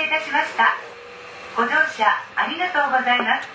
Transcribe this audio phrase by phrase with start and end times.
[0.00, 0.74] いたしました。
[1.56, 3.48] ご乗車ありがとうございます。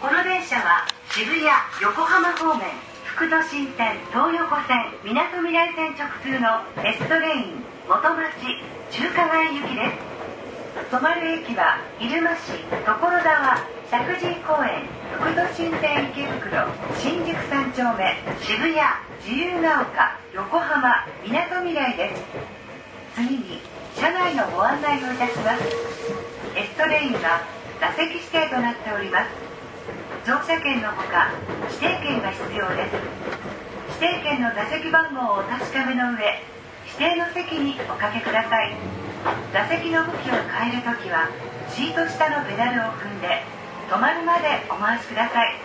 [0.00, 1.46] この電車は渋谷
[1.82, 2.70] 横浜方面
[3.04, 8.30] 副都心線東横線みなとみらい線直通のエストレイン元町
[8.92, 10.94] 中華街行きです。
[10.94, 13.58] 止まる駅は入間市所沢
[13.90, 14.86] 石神井公園
[15.18, 16.70] 副都心線池袋
[17.02, 18.78] 新宿三丁目渋谷
[19.26, 22.22] 自由が丘横浜みなとみらいです。
[23.16, 23.60] 次に
[23.98, 25.66] 車内のご案内をいたします。
[26.54, 27.42] エストレインは
[27.82, 29.34] 座席指定となっております。
[30.22, 31.34] 乗車券のほか
[31.66, 32.94] 指定券が必要です。
[33.98, 36.30] 指定券の座席番号をお確かめの上
[36.86, 38.78] 指定の席におかけください。
[39.52, 41.26] 座席の向きを変えるときは
[41.74, 43.42] シート下のペダルを踏んで
[43.90, 45.58] 止まるまでお回しください。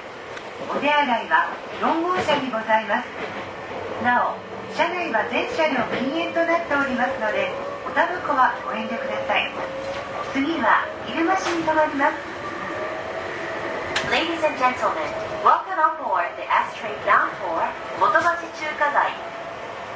[0.73, 3.05] お手洗いは4号車にございます。
[4.01, 4.41] なお
[4.73, 9.53] 車内は全車両禁煙となっておりますのでおタバコはご遠慮ください
[10.33, 12.17] 次は入間市に停まります
[14.09, 15.05] Ladies and gentlemen,
[15.45, 17.61] welcome on board the S train bound for
[18.01, 19.13] 元町中華街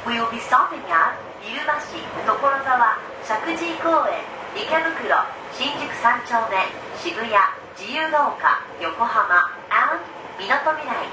[0.06, 4.22] We will be stopping at 入間市所沢石神井公園
[4.54, 5.18] 池袋
[5.58, 6.54] 新宿三丁目
[7.02, 7.34] 渋谷
[7.74, 9.42] 自由が丘横浜
[9.74, 9.98] and
[10.38, 11.10] みなとみらい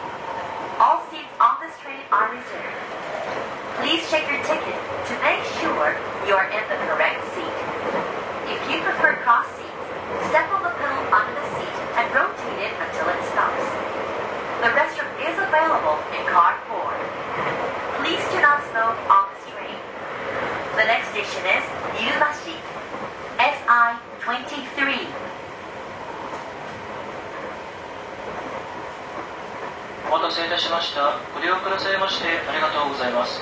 [0.78, 3.55] All seats on this train are reserved.
[3.81, 4.77] Please check your ticket
[5.09, 7.57] to make sure you are in the correct seat.
[8.51, 9.87] If you prefer cross seats,
[10.29, 13.67] step on the pedal under the seat and rotate it until it stops.
[14.61, 18.05] The restroom is available in car 4.
[18.05, 19.81] Please do not smoke on this train.
[20.77, 21.65] The next station is
[21.97, 22.61] Yumashi,
[23.41, 25.09] SI-23.
[30.13, 31.17] お待たせいたしました。
[31.33, 33.41] ご利用くださいましてありがとうございます。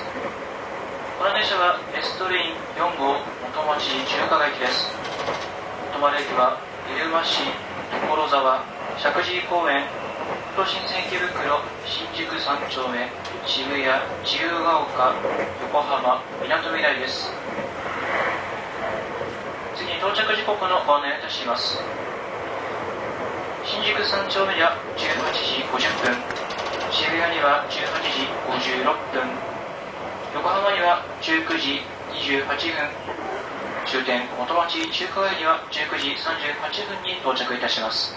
[1.24, 4.92] この電車はエストレイン4号元町中華街です。
[5.88, 7.40] 止まる駅は入間市、
[7.96, 8.60] 所沢、
[9.00, 9.88] 石神井公園、
[10.52, 13.08] 都心線池袋、新宿三丁目、
[13.48, 13.88] 渋谷、
[14.20, 15.16] 自由が丘、
[15.72, 17.32] 横浜、みなとみらいです。
[19.80, 21.80] 次に到着時刻のご案内いたします。
[23.64, 26.20] 新宿三丁目には18時50分、
[26.92, 28.28] 渋谷には18時
[28.84, 29.53] 56分
[30.34, 31.78] 横浜には19時
[32.10, 32.58] 28分
[33.86, 38.16] 終点元町中華街には19時38分に到着いたします。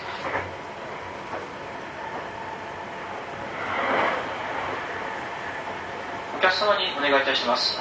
[6.35, 7.77] お客様にお願いいたします。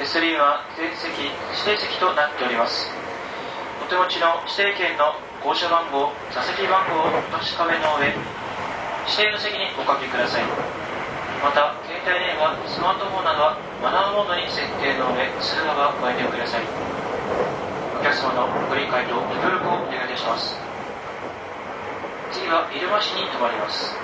[0.00, 2.90] S3 は全席指定席となっております。
[3.86, 5.14] お手持ちの指定券の
[5.44, 8.10] 号車番号座席番号をお確かめの上
[9.06, 10.42] 指定の席におかけください。
[11.44, 16.68] また帯電話スマートフォンなどはマナーモードに設定の上通話はご遠慮ください。
[17.96, 20.52] お客様のご理解とご協力をお願いいたします。
[22.28, 23.96] 次は入間市に停まります。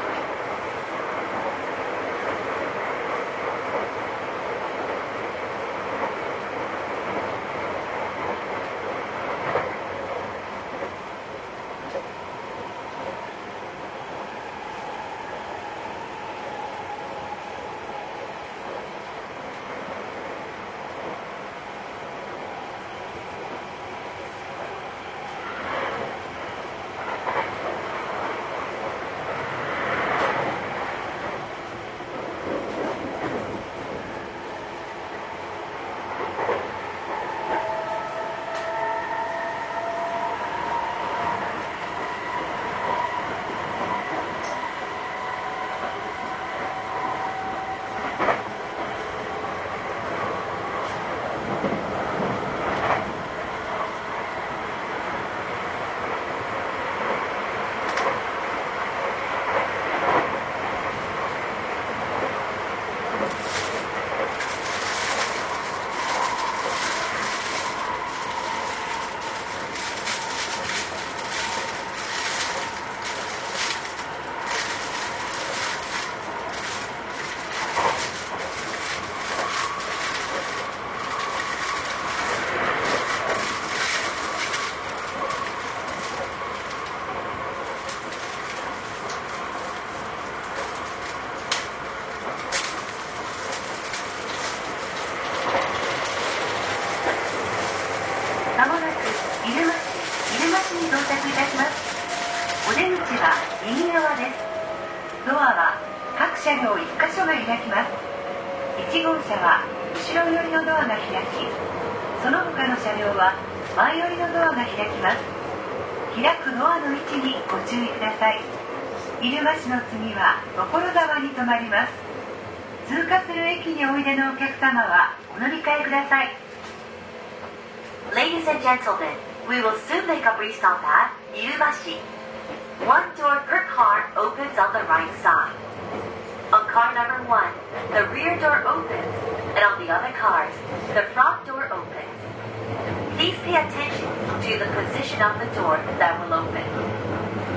[144.51, 146.67] To the position of the door that will open.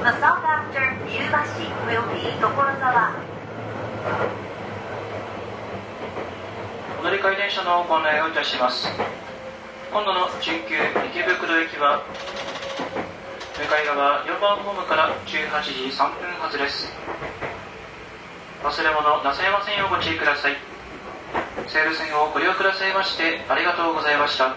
[0.06, 3.18] The stop after Irumashi will be Tokorozawa.
[7.02, 8.88] 乗り換え電車のご案内をいたします
[9.92, 10.76] 今度の準急
[11.10, 12.04] 池袋駅は
[13.60, 16.88] 向かい側4番ホームから18時3分発です
[18.64, 20.56] 忘れ物なさいませんようご注意ください
[21.68, 24.56] 西武線をご利用くださいましてありがとうございました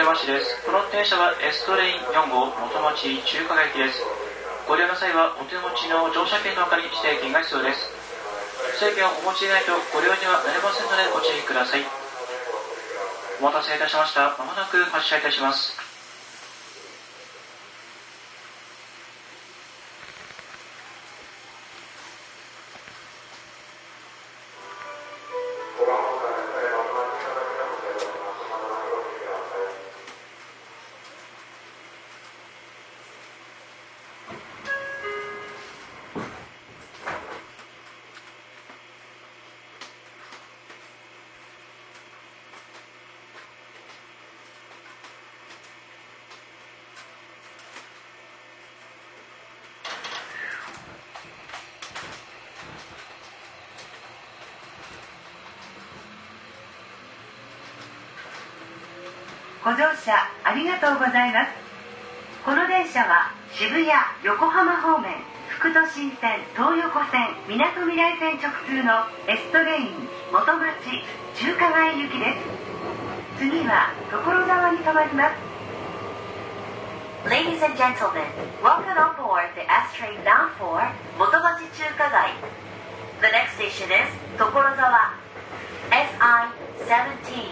[0.00, 0.26] 入間市
[0.90, 4.02] 停車はエストレイン4号元町中華街駅です。
[4.66, 7.86] ご利用の際はお手持ちの乗車券の他に指定券が必要です。
[8.82, 11.86] 指定券をお持ちでないとご利用にはなれませんのでご注意ください。
[13.38, 14.34] お待たせいたしました。
[14.34, 15.69] まもなく発車いたします。
[59.62, 61.52] ご乗車ありがとうございます。
[62.46, 63.92] この電車は渋谷
[64.24, 65.12] 横浜方面
[65.52, 71.04] 副都心線東横線みなとみらい線直通のエストレイン元町
[71.36, 72.40] 中華街行きで
[73.36, 73.44] す。
[73.44, 75.36] 次は所沢に止まります。
[77.28, 78.24] Ladies and gentlemen,
[78.64, 80.80] welcome on board the S train bound for
[81.18, 82.32] 元町中華街。
[83.20, 85.12] The next station is 所沢。
[85.90, 87.49] SI17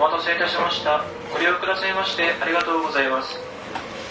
[0.00, 1.04] お待たせいたしました。
[1.30, 3.36] ご利用くださいましてありがとうございます。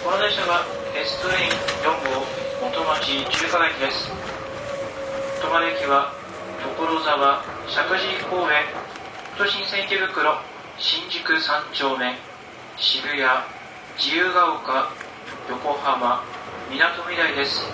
[0.06, 0.62] この電車は
[0.94, 2.30] エストレイン4号
[2.62, 4.14] 元町中華駅です。
[5.42, 6.14] 止まる駅は
[6.62, 8.70] 所沢石神井公園
[9.34, 10.38] 都心線池袋
[10.78, 12.14] 新宿三丁目
[12.78, 13.18] 渋谷
[13.98, 14.94] 自由が丘
[15.50, 16.22] 横浜
[16.70, 17.66] みなとみらいです。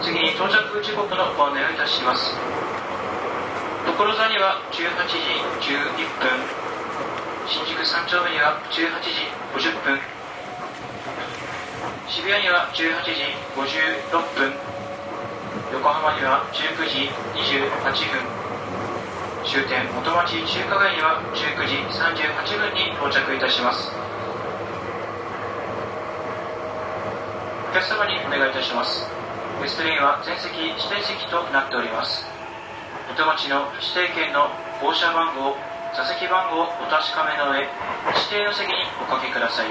[0.00, 2.32] 次に到着時刻のご案内をいたします。
[3.84, 5.20] 所沢には18時
[5.60, 6.59] 11分
[7.50, 9.26] 新宿三丁目には18時
[9.58, 9.98] 50分
[12.06, 13.22] 渋谷には18時
[13.54, 14.52] 56分。
[15.72, 18.22] 横浜には19時28分。
[19.46, 23.90] 終点元町中華街には19時38分に到着いたします。
[27.70, 29.06] お客様にお願いいたします。
[29.62, 32.26] ウエストレインは全席指定席となっております。
[33.10, 34.50] お手持ちの指定券の
[34.82, 37.68] 号車番号座席番号をお確かめの上指
[38.30, 39.70] 定の席におかけください。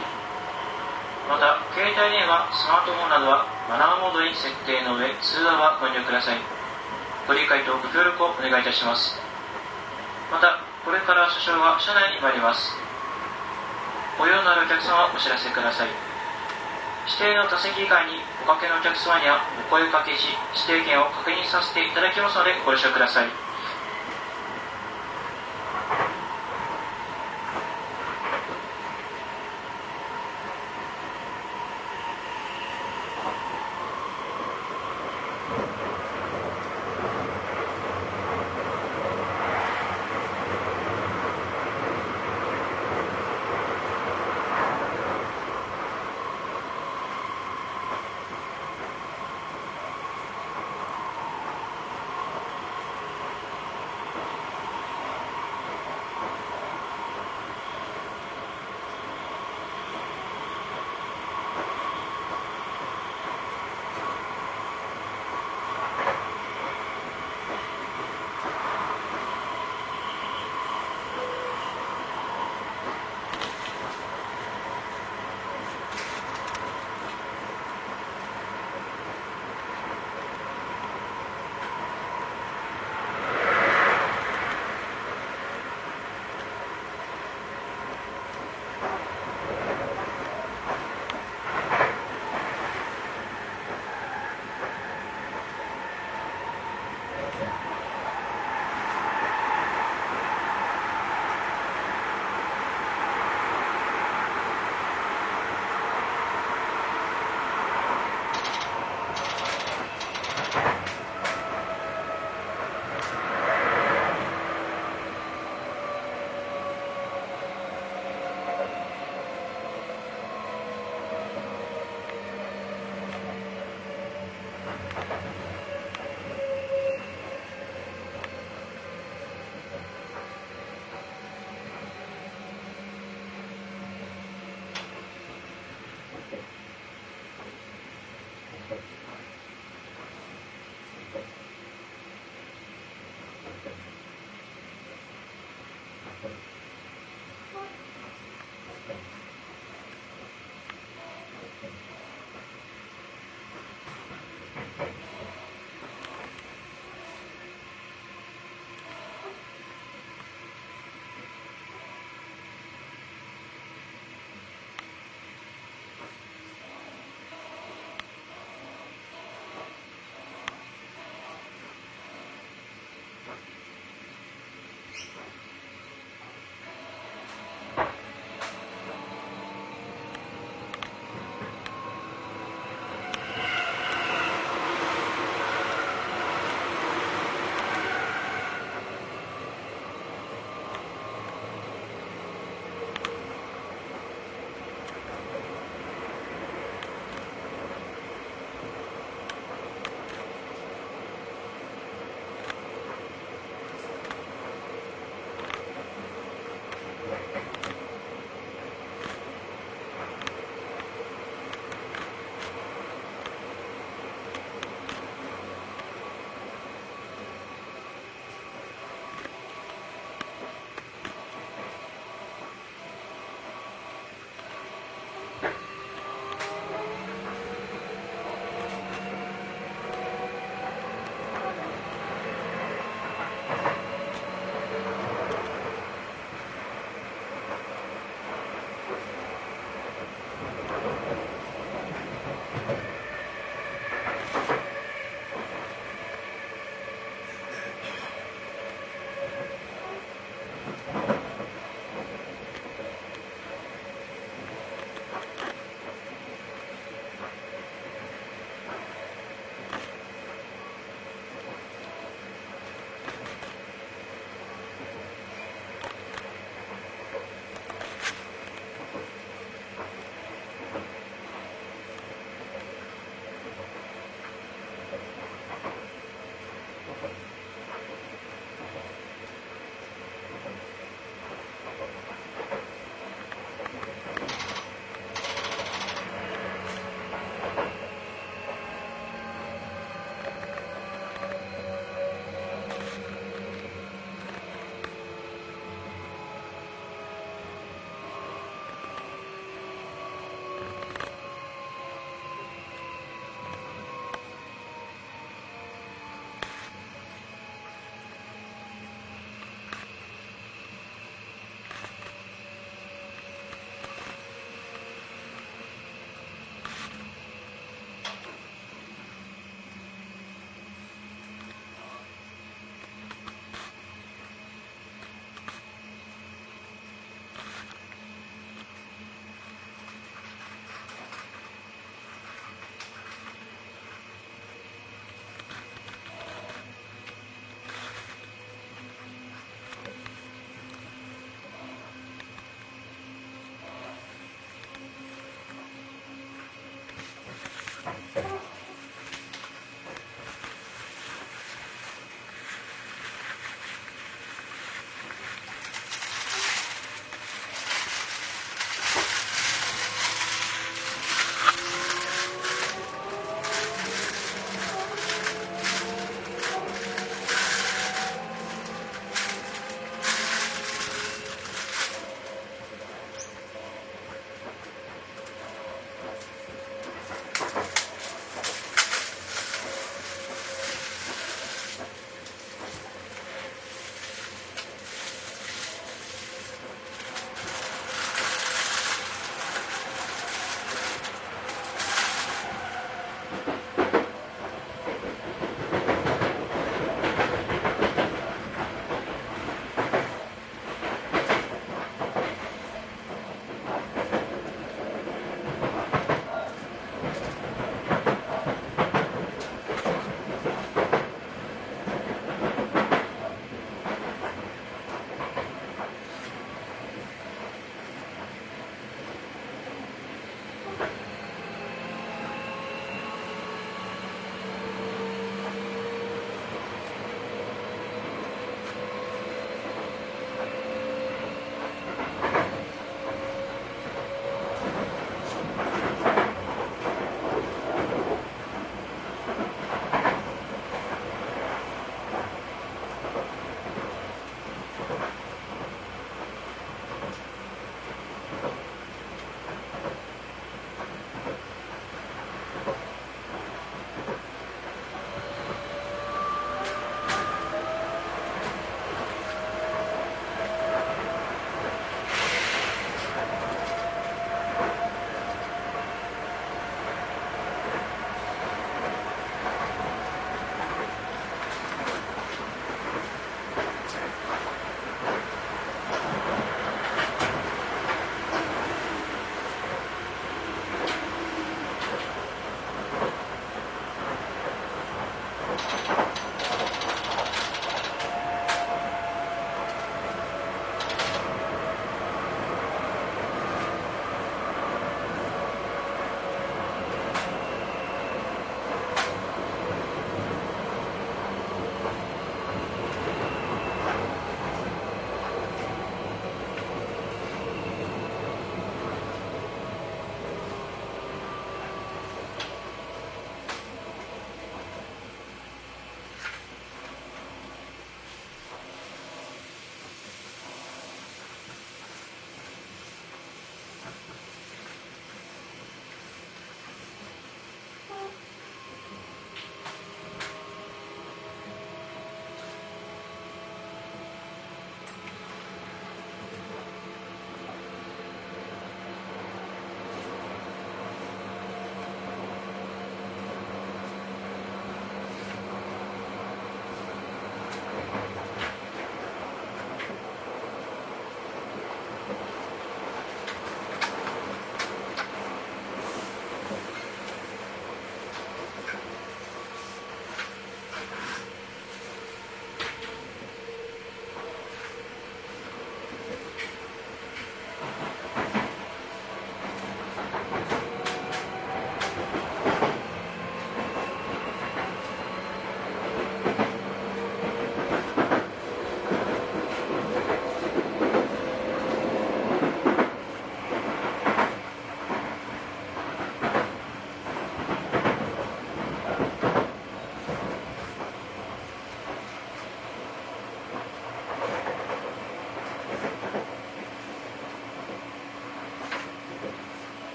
[1.32, 6.42] また携帯電話スマートフォンなどはマナーモードに設定の上通話はご遠慮ください。
[7.28, 9.16] ご理解とご協力をお願いいたします。
[10.32, 12.76] またこれから車掌が車内に参ります。
[14.18, 15.88] ご用のあるお客様はお知らせください。
[17.08, 20.36] 指定の座席以外におかけのお客様にはお声かけし
[20.68, 23.49] 指定券を確認させていただきますのでご了承ください。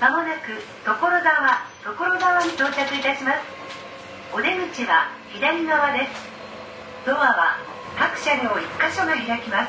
[0.00, 1.20] まもなく所沢
[1.84, 3.44] 所沢に到着いたします。
[4.32, 6.24] お出口は左側です。
[7.04, 7.60] ドアは
[7.98, 9.68] 各車両1箇所が開きま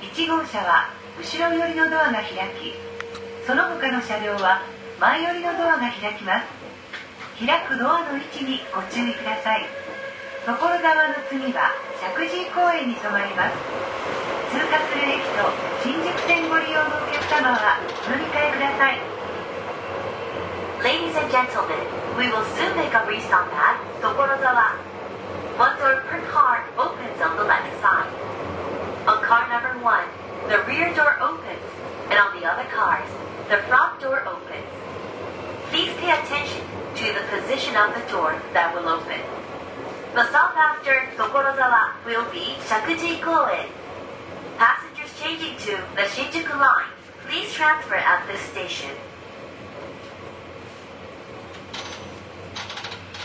[0.00, 0.88] 1号車は
[1.20, 2.72] 後ろ寄りのドアが開き
[3.46, 4.64] その他の車両は
[4.98, 6.48] 前寄りのドアが開きます。
[7.36, 9.68] 開くドアの位置にご注意ください。
[10.48, 11.68] 所沢の次は
[12.00, 13.60] 石神井公園に停まります。
[14.56, 15.44] 通過する駅と
[15.84, 17.76] 新宿線ご利用のお客様は
[18.08, 19.13] お乗り換えください。
[21.14, 21.86] Ladies and gentlemen,
[22.18, 24.74] we will soon make a restop at Tokorozawa.
[25.54, 28.10] One door per car opens on the left side.
[29.06, 30.08] On car number one,
[30.48, 31.70] the rear door opens,
[32.10, 33.08] and on the other cars,
[33.48, 34.66] the front door opens.
[35.70, 39.20] Please pay attention to the position of the door that will open.
[40.14, 43.70] The stop after Tokorozawa will be Shakuji Koen.
[44.58, 46.90] Passengers changing to the Shinjuku line,
[47.28, 48.90] please transfer at this station.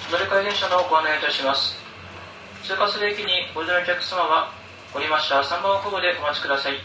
[0.10, 1.78] 乗り換え電車のご案内いたします。
[2.66, 4.50] 通過する駅にご利用のお客様は
[4.92, 5.38] 降りました。
[5.38, 6.82] 3番ホームでお待ちください。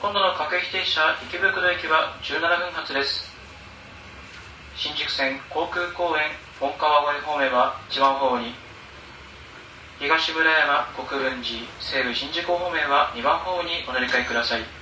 [0.00, 3.28] 今度の各駅停車池袋駅は17分発です。
[4.76, 6.24] 新宿線航空公園
[6.58, 8.54] 本川越方面は1番ホームに。
[10.00, 14.77] 東村山国分寺西武新宿方面は2番ホームにお乗り換えください。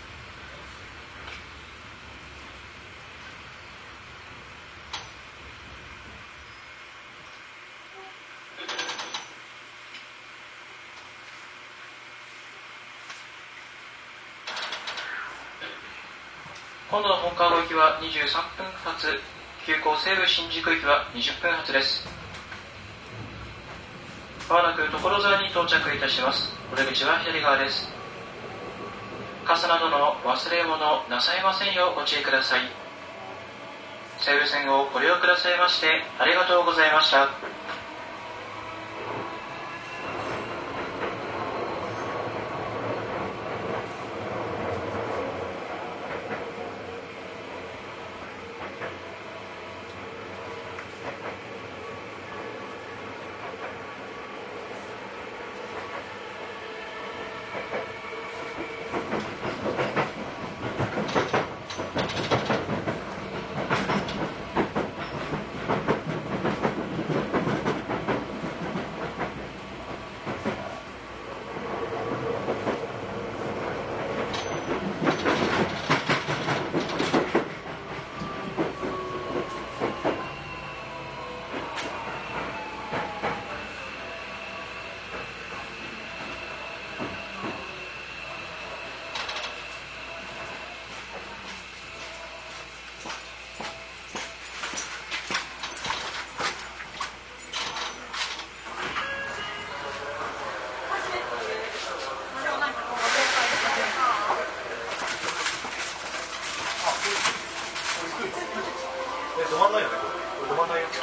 [16.97, 19.21] 今度の本川越行きは23分発
[19.67, 22.09] 急行西武新宿行きは20分発です。
[24.49, 26.57] まもなく所沢に到着いたします。
[26.73, 27.87] お出口は左側です。
[29.45, 32.61] 傘などの忘れ物なさいませんようご注意ください。
[34.17, 37.29] 西武線をご利用くださいましてありがとうございました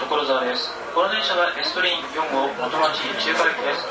[0.04, 3.88] 所沢ですこの電車はエストリン4号元町中華駅です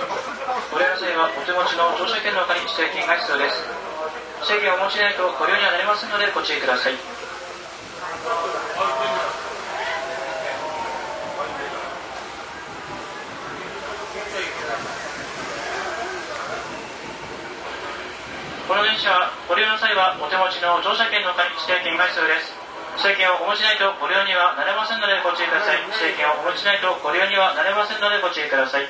[0.71, 3.59] ご利用の際はお手持ちの乗車券の他に指定券が必要です
[4.83, 6.95] 指定券をお持ちでないとご利用にはなりませんのでご注意ください。
[18.67, 22.55] この電車はご利用の際はお手持ちの乗車券の他に指定券が必要です。
[22.97, 25.83] 指定券をお持ちないとご利用にはなれませんのでご注意ください。
[25.83, 28.87] 指定券をお持ちないとご利用にはなれませんのでご注意ください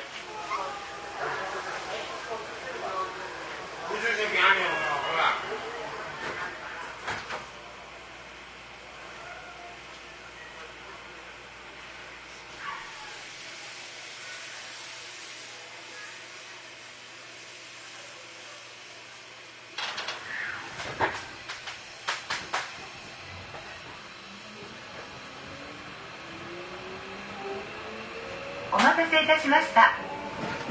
[28.71, 29.93] お待たせいたしました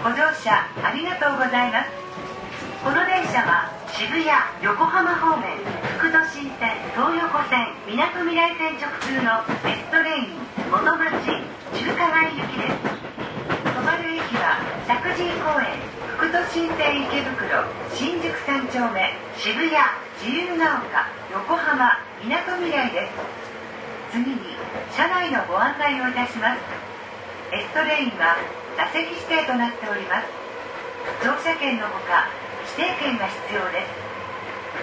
[0.03, 2.03] ご乗車ありがとうございます
[2.83, 4.27] この電車は渋谷
[4.61, 5.57] 横浜方面
[5.99, 10.39] 副都心線東横線みなとみらい線直通のエストレイン
[10.71, 12.79] 元町中華街行きです。
[12.79, 15.83] 止まる駅は石神公園
[16.15, 19.03] 副都心線池袋新宿三丁目
[19.35, 19.75] 渋谷
[20.23, 24.15] 自由が丘横浜みなとみらいです。
[24.15, 24.39] 次に
[24.95, 26.63] 車内のご案内をいたします。
[27.51, 28.39] エストレインは
[28.79, 30.31] 座席指定となっております。
[31.19, 32.31] 乗車券のほか
[32.79, 34.12] 指定券が必要です。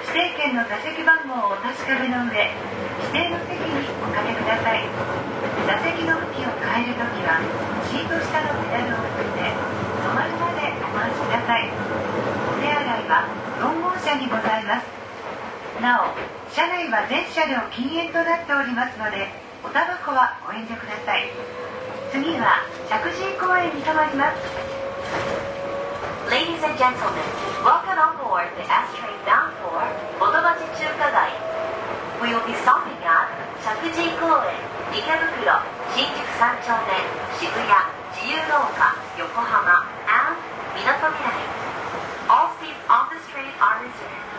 [0.07, 2.51] 指定券の座席番号をお確かめの上
[3.11, 4.87] 指定の席におかけください。
[5.67, 7.41] 座席の向きを変えるときは
[7.89, 11.69] シート下のペダルを踏んで止まるまでお待ちください。
[11.69, 13.27] お手洗いは
[13.59, 14.87] 4号車にございます。
[15.81, 16.15] なお
[16.51, 19.29] 車内は全車両禁煙となっておりますので
[19.63, 21.29] おタバコはご遠慮ください。
[22.11, 25.38] 次は石神井公園に停まります。
[26.29, 27.25] Ladies and gentlemen,
[27.65, 29.81] welcome on board the S train bound for
[30.21, 31.33] Odobachi Chukadai.
[32.21, 33.33] We will be stopping at
[33.65, 34.53] Shakuji Koen,
[34.93, 35.57] Ikebukuro,
[35.97, 37.01] Shinjuku Sanchone,
[37.33, 37.81] Shibuya,
[38.13, 40.37] Jiyugaoka, Yokohama, and
[40.77, 41.49] Minatomirai.
[42.29, 44.29] All seats on this train are reserved.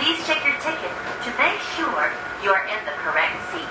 [0.00, 2.08] Please check your ticket to make sure
[2.40, 3.68] you are in the correct seat.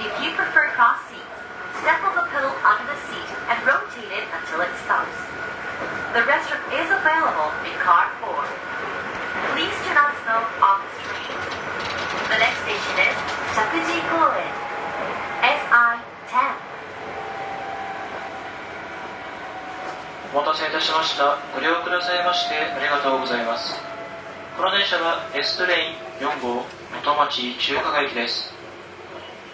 [0.00, 1.36] If you prefer cross seats,
[1.84, 5.31] step on the pedal under the seat and rotate it until it stops.
[6.12, 8.28] The restroom is available in car 4.
[9.56, 11.40] Please do not smoke on this train.
[12.28, 13.16] The next station is
[13.56, 14.44] Shakuji Koen.
[15.40, 16.36] SI-10.
[20.34, 21.38] お待たせいたしました。
[21.54, 23.80] ご利用くださいましてありがとうございます。
[24.56, 28.52] この電車は S トレイン4号元町中華街行きです。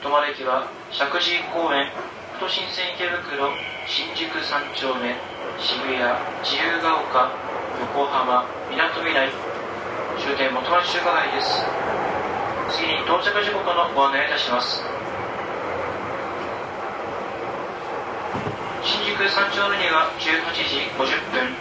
[0.02, 1.86] 止まる駅は石神井公園、
[2.40, 3.46] 都新線池袋、
[3.86, 5.14] 新宿三丁目、
[5.56, 5.96] 渋谷、
[6.44, 7.32] 自由が丘、
[7.96, 9.30] 横浜、みなとみらい、
[10.18, 11.64] 終点元町中華街です。
[12.76, 14.82] 次に到着時刻のご案内いたします。
[18.82, 21.56] 新宿三丁目には18時50分。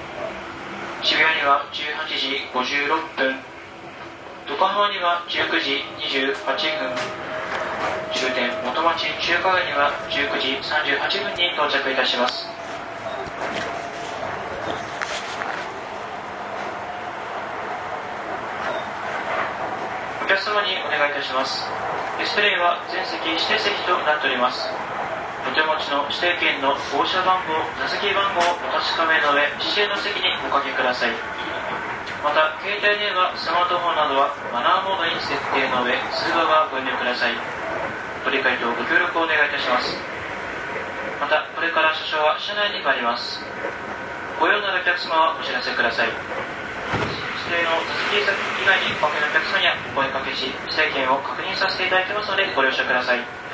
[1.03, 3.39] 渋谷には18時56分。
[4.49, 7.37] 横浜には19時28分。
[8.13, 12.47] 終点元町中華街には19時38分に到着いたします
[20.23, 21.61] お客様にお願いいたします
[22.17, 24.65] ディスプレイは全席指定席となっております
[25.47, 31.15] お手持ちの指定券の号車番号、座席番号をお確かめの上、指定の席におかけください。
[32.19, 37.39] また、携帯電話、スマートフォンなどはマナーモードに設定の上、通話はご遠慮ください。
[38.25, 39.95] ご理解とご協力をお願いいたします。
[41.23, 43.39] また、これから車掌は車内に参ります。
[44.43, 46.56] ご用のあるお客様はお知らせください。
[47.47, 53.46] 指定の座席先以外におかけのお客様にはお声かけし、指定券を確認させていただきますのでご了承ください。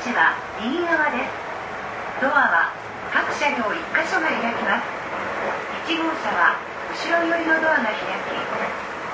[0.00, 2.24] 口は右側です。
[2.24, 2.72] ドアは
[3.12, 4.88] 各車両1箇所が開きます。
[5.92, 6.56] 1号車は
[6.88, 8.32] 後ろ寄りのドアが開き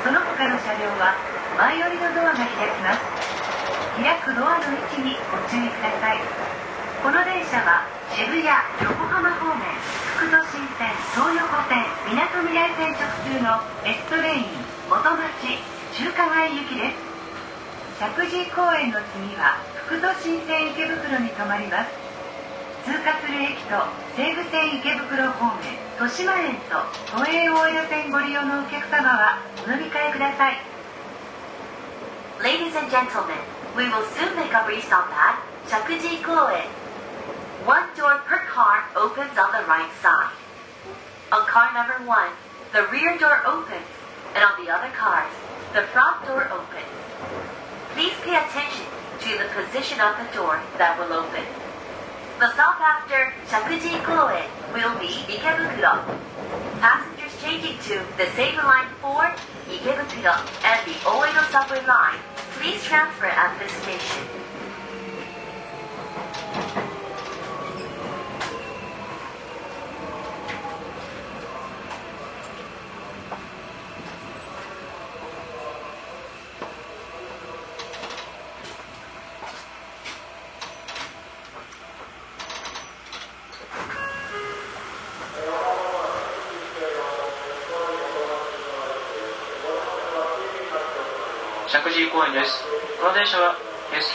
[0.06, 1.18] その他の車両は
[1.58, 3.02] 前寄りのドアが開きます。
[3.98, 6.22] 開くドアの位置にご注意ください。
[7.02, 7.82] この電車は
[8.14, 9.66] 渋谷横浜方面
[10.14, 14.54] 副都心線東横線みなとみらい線直通のエストレイン
[14.86, 15.50] 元町
[15.98, 17.05] 中華街行きです。
[17.96, 19.56] 石神公園の次は
[19.88, 21.88] 副都心線池袋に停まります
[22.84, 25.64] 通過する駅と西武線池袋方面
[25.96, 26.76] 豊島園と
[27.08, 30.60] 都営大江戸線ご利用のお客様はお乗り換えください
[32.44, 33.40] Ladies and gentlemen,
[33.74, 36.68] we will soon make a restop at Shakuji Koen.
[37.64, 40.36] One door per car opens on the right side.
[41.32, 42.28] On car number one,
[42.74, 43.88] the rear door opens,
[44.36, 45.32] and on the other cars,
[45.72, 46.92] the front door opens.
[47.96, 48.84] Please pay attention
[49.20, 51.40] to the position of the door that will open.
[52.38, 54.44] The stop after Shakuji Koen
[54.74, 56.04] will be Ikebukuro.
[56.78, 59.32] Passengers changing to the Seibu Line 4,
[59.72, 60.36] Ikebukuro,
[60.68, 62.20] and the Oedo subway line,
[62.60, 64.28] please transfer at this station.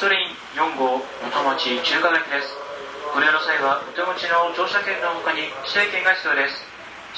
[0.02, 1.30] ストリン4号元
[1.62, 2.58] 町中華街です。
[3.14, 6.58] ご利用の際は元町の乗車券の他に指定券が必要です。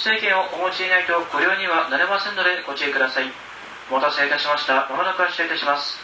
[0.04, 3.32] 指定券をお持ちでないとご利用にはなれませんのでご注意ください。
[3.88, 4.92] お待たせいたしました。
[4.92, 6.03] まもなく発車いたします。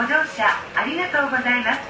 [0.00, 1.84] ご乗車ありがとうございます。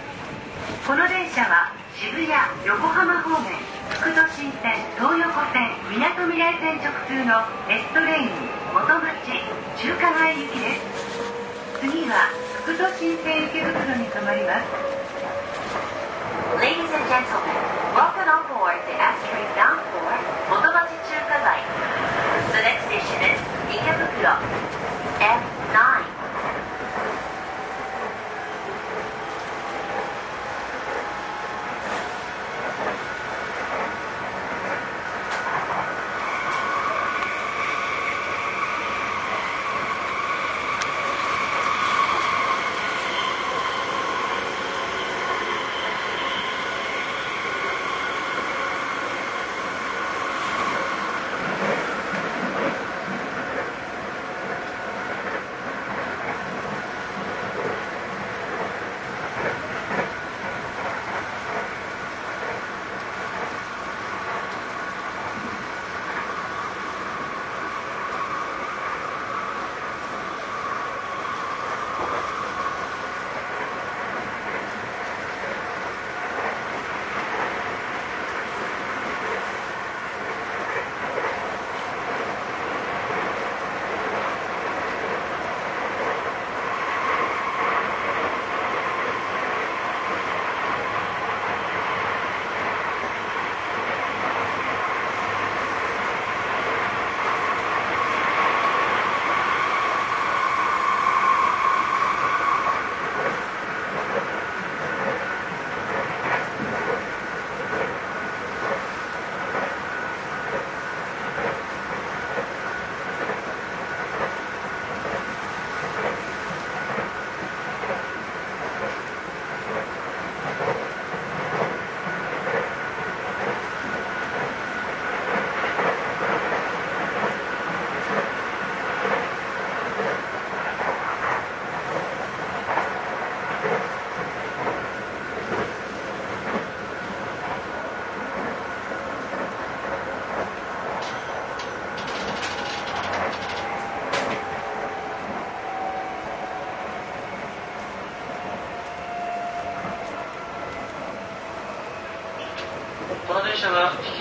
[0.83, 2.35] この電車は渋谷
[2.67, 3.55] 横浜方面
[3.87, 8.35] 福都新線東横線みなとみらい線直通のレストレイン
[8.75, 9.15] 元町
[9.79, 11.87] 中華街行きです。
[11.87, 12.35] 次は
[12.67, 14.67] 福都新線池袋に停まります。
[16.59, 17.55] Ladies and gentlemen,
[17.95, 20.03] welcome on board the S train bound for
[20.51, 21.63] 元町中華街。
[24.51, 24.60] The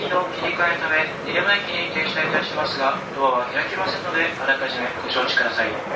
[0.00, 5.89] 機器の切り替えのため入山駅に停車いたしますがドアは開きませんのであらかじめご承知ください。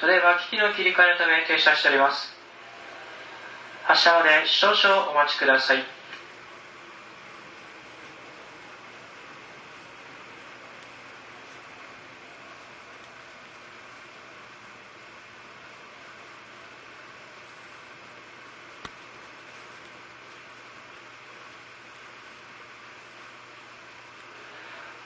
[0.00, 2.32] ただいま機器の切り替えのため停車しております
[3.84, 5.84] 発車まで少々お待ちください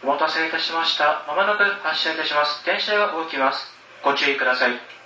[0.04, 1.24] お待たせいたしました。
[1.26, 2.62] まもなく発車いたします。
[2.66, 3.73] 電車が動きます。
[4.04, 5.03] ご注意ください。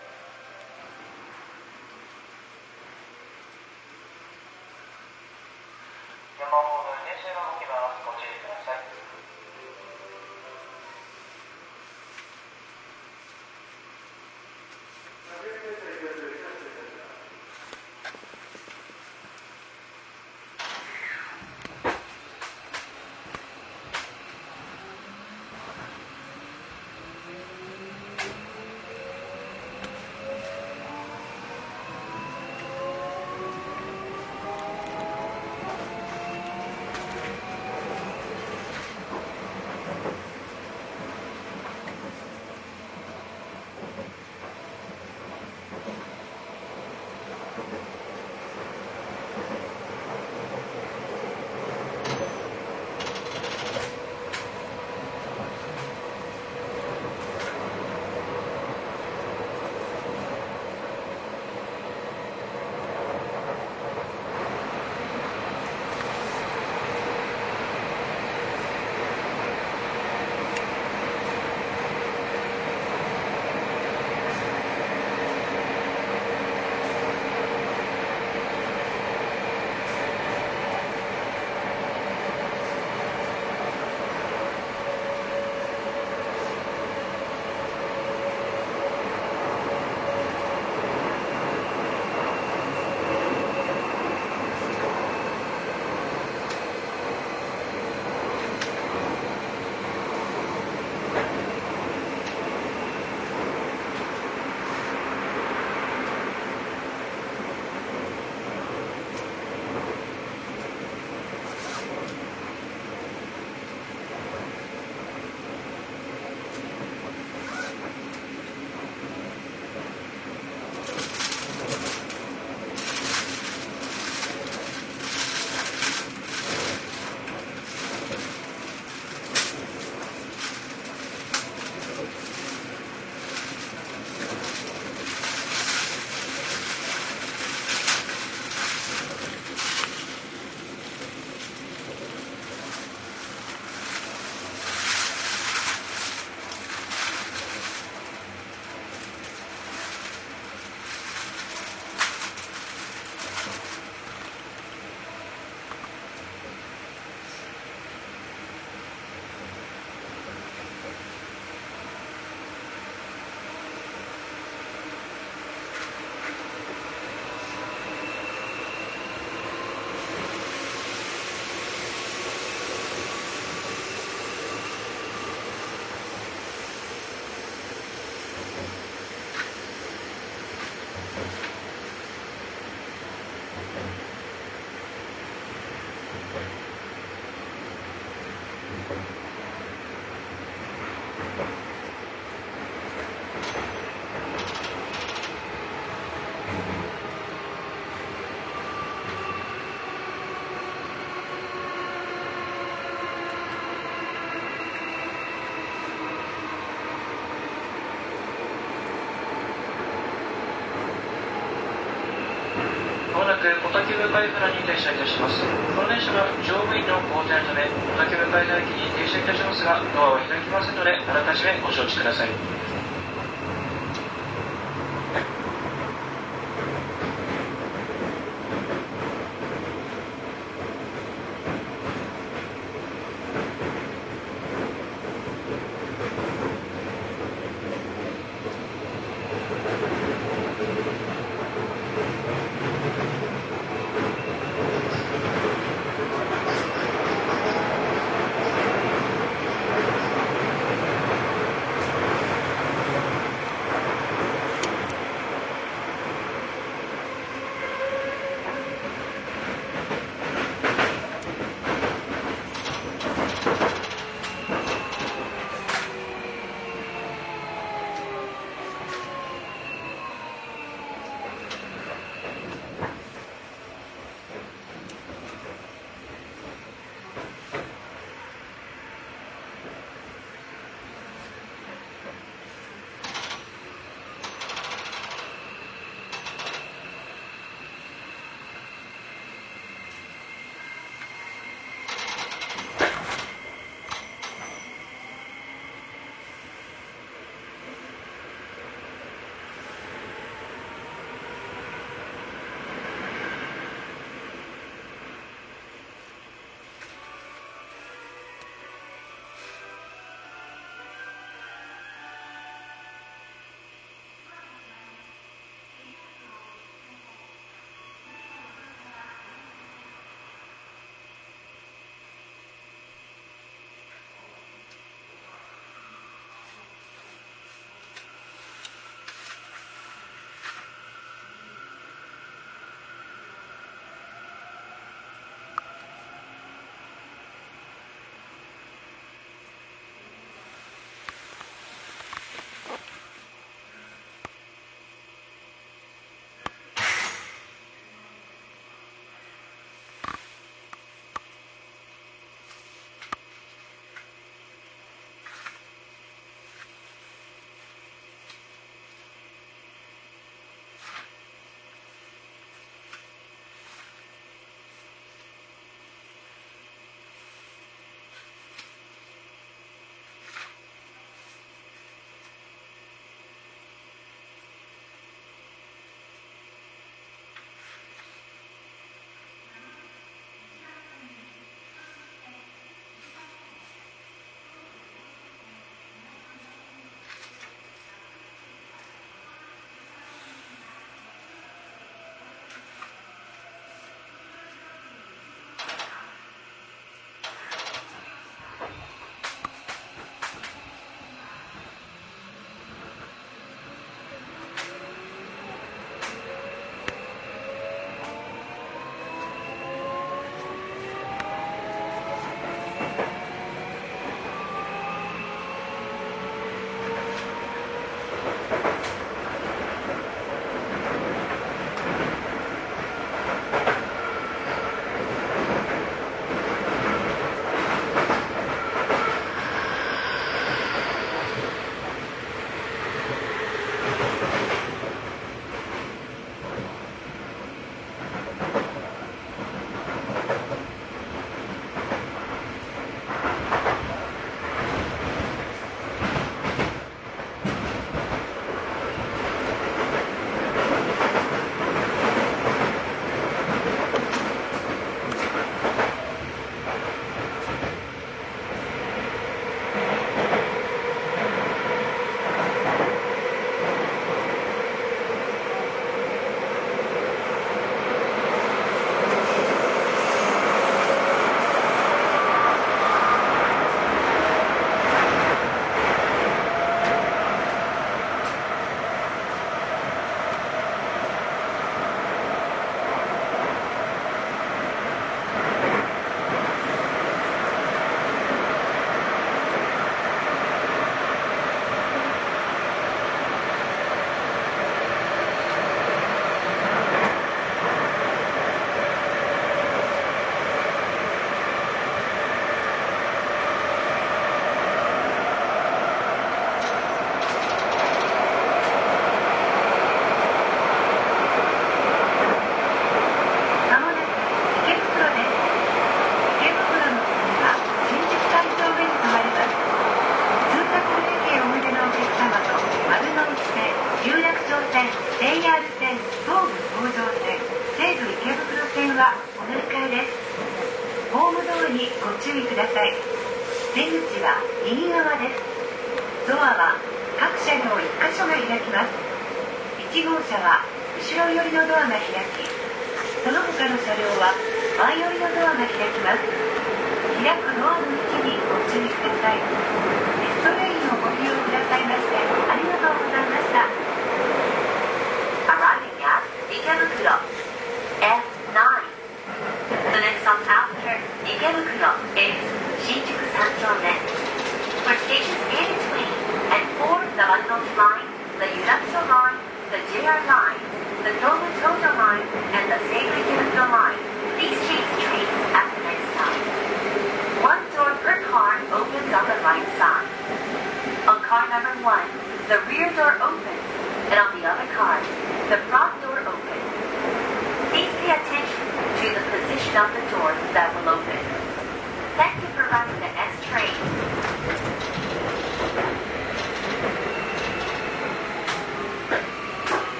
[214.18, 215.38] 小竹向かい原に停車いたします。
[215.76, 222.57] この電車は乗務員の交代のため小竹向かいの駅に停車いたしますがドアは開きませんのであらかじめご承知ください。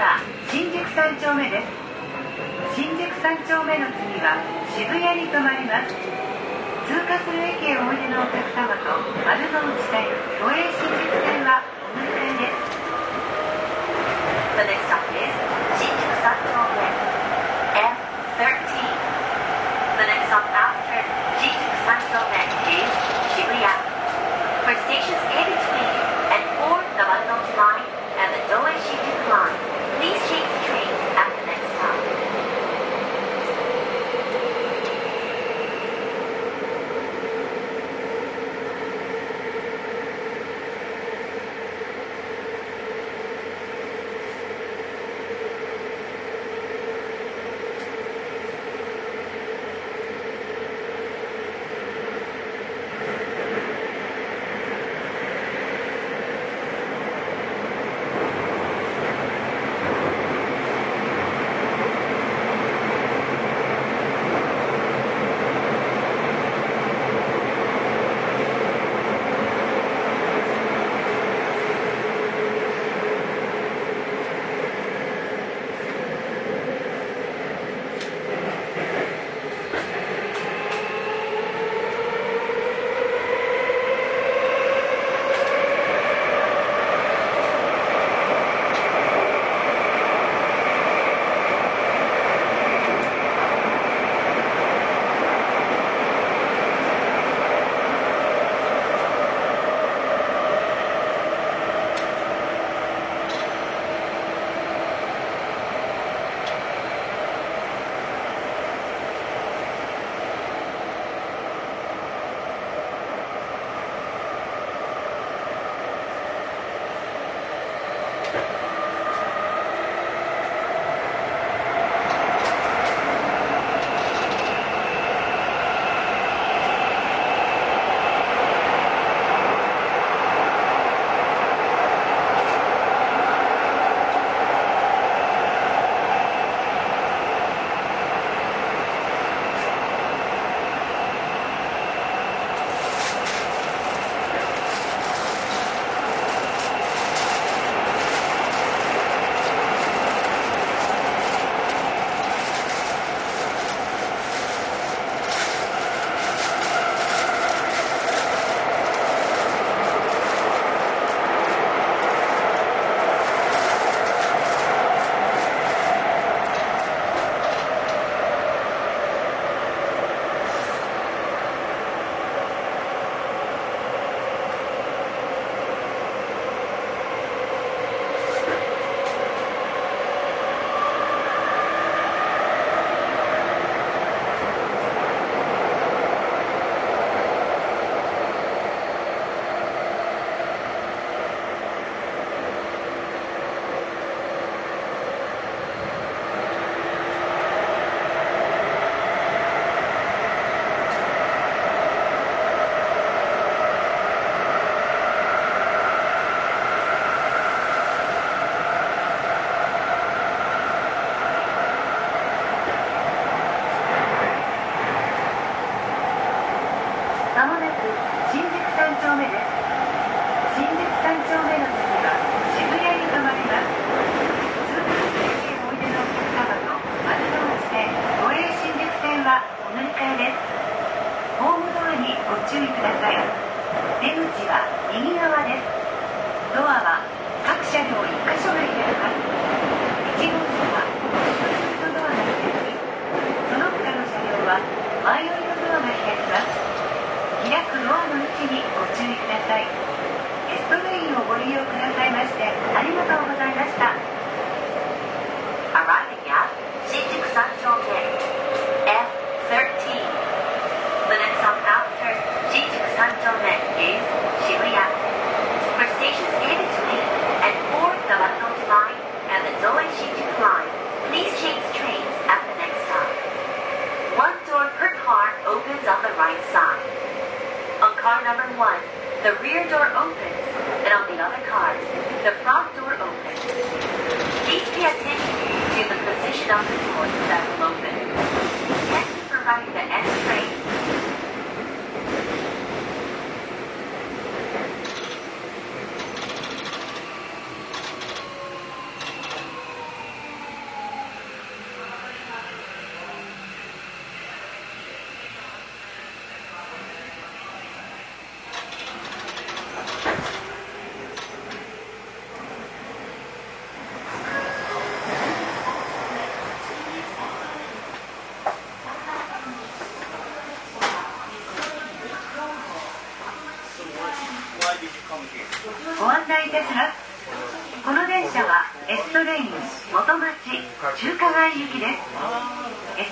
[0.00, 0.16] は
[0.48, 1.68] 新宿三丁目です。
[2.72, 4.40] 新宿三丁目の次は
[4.72, 5.92] 渋谷に停まります。
[6.88, 8.96] 通過する駅へおいでのお客様と
[9.28, 10.08] 丸の内線
[10.40, 11.59] 都営新宿線は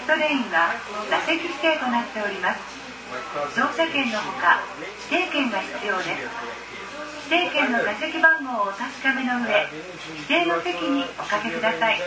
[0.09, 0.73] トレインは
[1.13, 2.65] 座席指定となっております
[3.53, 4.65] 乗車券のほか
[5.13, 9.69] 指定券が必要です指定券の座席番号をお確かめの上
[10.17, 12.01] 指定の席におかけください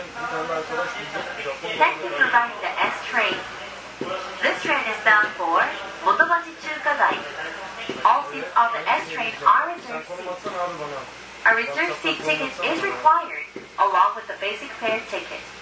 [1.78, 3.38] Thank you for riding the S train.
[4.42, 5.62] This train is bound for
[6.02, 7.22] Motobashi Chukagai.
[8.02, 10.50] All seats on the S train are reserved seats.
[11.46, 13.46] A reserved seat ticket is required
[13.78, 15.61] along with the basic fare ticket.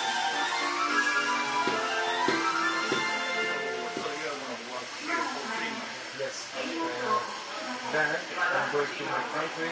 [7.91, 9.67] Then I'm going to my country.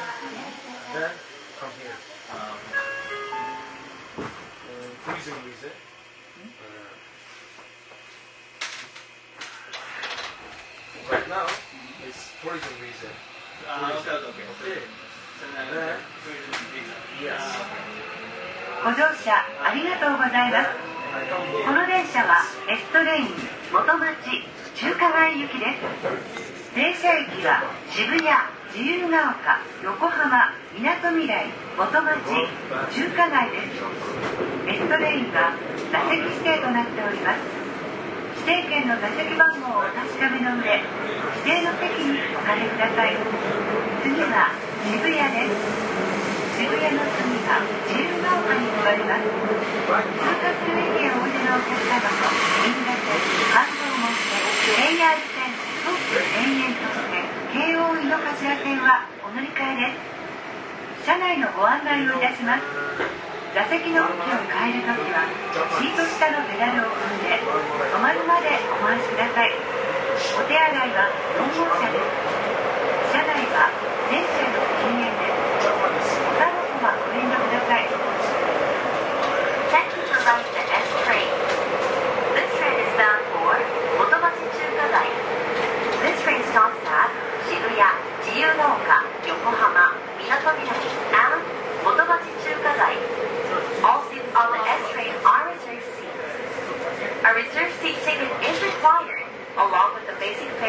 [0.94, 1.12] Then
[1.58, 1.96] come here.
[2.30, 2.60] Uh,
[5.06, 5.72] tourism visa.
[6.60, 6.92] Uh,
[11.10, 11.48] right now,
[12.06, 13.08] it's tourism visa.
[14.04, 14.84] Okay.
[15.72, 15.96] Then,
[17.24, 17.40] yes.
[18.84, 19.32] ご乗車
[19.64, 20.70] ありがとうございます
[21.66, 23.28] こ.の電車はエストレイン
[23.72, 24.44] 元町
[24.76, 25.66] 中華街行きで
[26.44, 28.30] す停車駅は渋谷
[28.78, 32.14] 自由が丘横浜みなとみらい元町
[32.94, 33.82] 中華街です。
[34.70, 35.58] エストレインは
[35.90, 37.42] 座席指定となっております。
[38.46, 40.78] 指定券の座席番号をお確かめの上
[41.42, 43.18] 指定の席におかけください。
[44.06, 44.54] 次は
[44.86, 45.90] 渋谷です。
[46.54, 49.26] 渋谷の次は自由が丘に変わります。
[49.26, 52.30] 通過する駅へおいでのお客様と
[52.62, 53.18] 銀座線
[53.58, 54.38] 関東門線
[54.78, 55.18] JR
[56.10, 57.22] 園都市線
[57.54, 61.06] 京王井の頭線はお乗り換えです。
[61.06, 62.66] 車内のご案内をいたします。
[63.54, 65.30] 座席の向きを変えるときは
[65.78, 69.54] シート下のペダルを踏んで止まるまでお回しください。
[69.54, 72.10] お手洗いは4号車です。
[73.14, 73.70] 車内は
[74.10, 74.49] 電車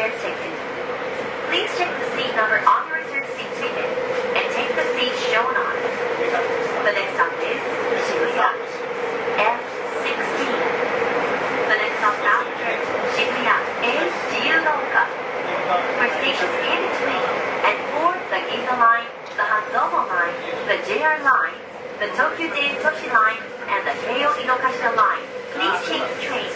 [0.01, 0.57] fare ticket.
[1.45, 3.85] Please check the seat number on your reserved seat ticket
[4.33, 5.93] and take the seat shown on it.
[6.81, 7.61] The next stop is
[8.09, 8.49] Shibuya.
[9.37, 10.41] F16.
[11.69, 12.73] The next stop after
[13.13, 15.03] Shibuya is Jiyugaoka.
[15.69, 17.25] For stations in between
[17.61, 20.33] and for the Ginza line, the Hanzomo line,
[20.65, 21.61] the JR line,
[22.01, 23.37] the Tokyo Date Toshi line,
[23.69, 26.50] and the Keio Inokashira line, please change trains